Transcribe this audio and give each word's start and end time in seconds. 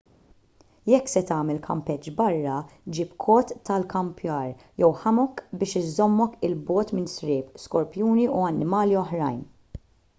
jekk 0.91 1.09
se 1.11 1.21
tagħmel 1.31 1.57
kampeġġ 1.65 2.13
barra 2.21 2.53
ġib 2.99 3.11
kot 3.27 3.53
tal-ikkampjar 3.69 4.63
jew 4.83 4.89
hammock 5.05 5.45
biex 5.63 5.77
iżommok 5.83 6.41
il 6.49 6.57
bogħod 6.71 6.95
minn 7.01 7.11
sriep 7.17 7.63
skorpjuni 7.65 8.25
u 8.39 8.45
annimali 8.49 8.99
oħrajn 9.03 9.43